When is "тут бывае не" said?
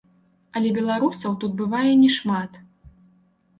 1.45-2.11